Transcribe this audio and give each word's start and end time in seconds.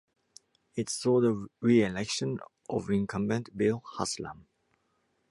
It 0.75 0.89
saw 0.89 1.21
the 1.21 1.45
reelection 1.59 2.39
of 2.67 2.89
incumbent 2.89 3.55
Bill 3.55 3.83
Haslam. 3.99 4.47